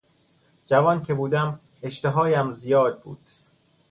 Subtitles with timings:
[0.65, 3.19] جوان که بودم اشتهایم زیاد بود.